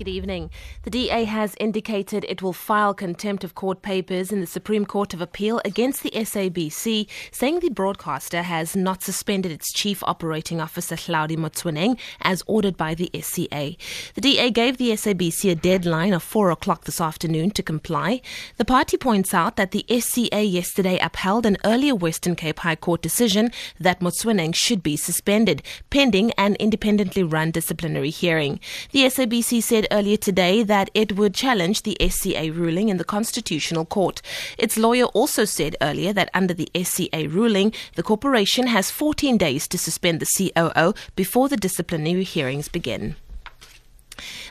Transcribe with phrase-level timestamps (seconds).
[0.00, 0.48] Good evening.
[0.84, 5.12] The DA has indicated it will file contempt of court papers in the Supreme Court
[5.12, 10.96] of Appeal against the SABC, saying the broadcaster has not suspended its chief operating officer,
[10.96, 13.76] Hlaudi Motsoeneng, as ordered by the SCA.
[14.14, 18.22] The DA gave the SABC a deadline of 4 o'clock this afternoon to comply.
[18.56, 23.02] The party points out that the SCA yesterday upheld an earlier Western Cape High Court
[23.02, 28.60] decision that Motsoeneng should be suspended, pending an independently run disciplinary hearing.
[28.92, 33.84] The SABC said earlier today that it would challenge the SCA ruling in the Constitutional
[33.84, 34.22] Court.
[34.58, 39.66] Its lawyer also said earlier that under the SCA ruling, the corporation has 14 days
[39.68, 43.16] to suspend the COO before the disciplinary hearings begin.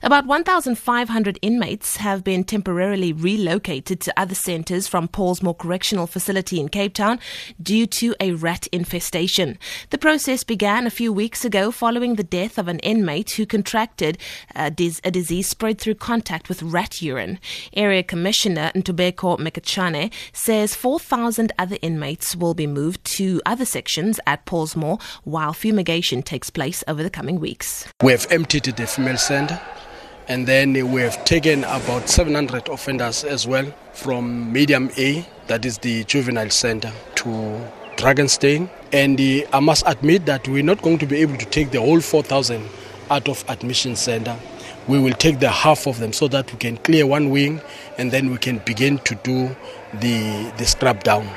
[0.01, 6.69] About 1,500 inmates have been temporarily relocated to other centres from Pollsmoor Correctional Facility in
[6.69, 7.19] Cape Town
[7.61, 9.59] due to a rat infestation.
[9.89, 14.17] The process began a few weeks ago following the death of an inmate who contracted
[14.55, 17.37] a, dis- a disease spread through contact with rat urine.
[17.73, 24.45] Area Commissioner Ntobeko Mekachane says 4,000 other inmates will be moved to other sections at
[24.45, 27.85] Pollsmoor while fumigation takes place over the coming weeks.
[28.01, 29.59] We have emptied the female center
[30.29, 35.79] and then we have taken about 700 offenders as well from medium A, that is
[35.79, 37.29] the juvenile center, to
[37.97, 38.69] Dragonstein.
[38.93, 41.81] And uh, I must admit that we're not going to be able to take the
[41.81, 42.63] whole 4,000
[43.09, 44.37] out of admission center.
[44.87, 47.59] We will take the half of them so that we can clear one wing
[47.97, 49.55] and then we can begin to do
[49.99, 51.27] the, the scrap down.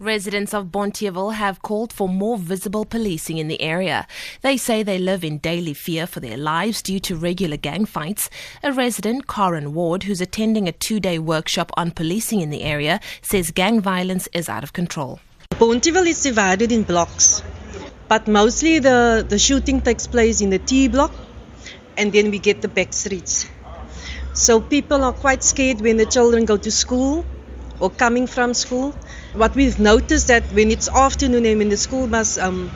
[0.00, 4.06] Residents of Bonteheuwel have called for more visible policing in the area.
[4.40, 8.30] They say they live in daily fear for their lives due to regular gang fights.
[8.62, 12.98] A resident, Karen Ward, who's attending a two day workshop on policing in the area,
[13.20, 15.20] says gang violence is out of control.
[15.50, 17.42] Bonteheuwel is divided in blocks,
[18.08, 21.12] but mostly the, the shooting takes place in the T block
[21.98, 23.46] and then we get the back streets.
[24.32, 27.26] So people are quite scared when the children go to school
[27.78, 28.94] or coming from school.
[29.34, 32.70] What we've noticed that when it's afternoon and when the school must, um,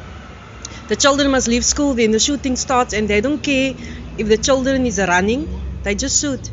[0.88, 3.74] the children must leave school, then the shooting starts, and they don't care
[4.18, 5.48] if the children is running,
[5.82, 6.50] they just shoot.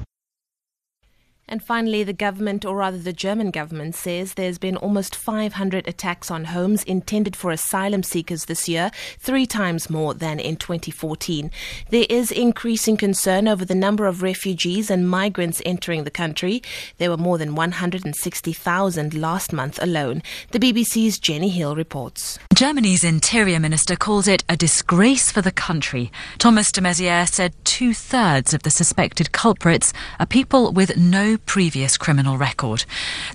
[1.52, 6.32] And finally, the government, or rather the German government, says there's been almost 500 attacks
[6.32, 8.90] on homes intended for asylum seekers this year,
[9.20, 11.52] three times more than in 2014.
[11.90, 16.64] There is increasing concern over the number of refugees and migrants entering the country.
[17.00, 20.24] There were more than 160,000 last month alone.
[20.52, 22.40] The BBC's Jenny Hill reports.
[22.56, 26.14] Germany's interior minister calls it a disgrace for the country.
[26.38, 31.98] Thomas de Maizière said two thirds of the suspected culprits are people with no previous
[31.98, 32.86] criminal record.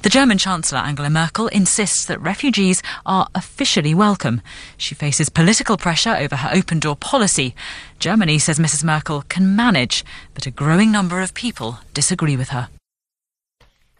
[0.02, 4.40] The German Chancellor Angela Merkel insists that refugees are officially welcome.
[4.76, 7.54] She faces political pressure over her open door policy.
[7.98, 8.84] Germany, says Mrs.
[8.84, 12.68] Merkel, can manage, but a growing number of people disagree with her.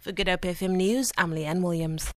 [0.01, 2.13] For Good Hope FM News, I'm Leanne Williams.